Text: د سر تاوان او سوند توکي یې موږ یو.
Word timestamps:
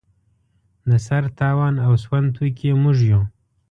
د 0.89 0.91
سر 1.05 1.23
تاوان 1.39 1.75
او 1.85 1.93
سوند 2.03 2.27
توکي 2.35 2.67
یې 2.71 2.79
موږ 2.83 2.97
یو. 3.11 3.21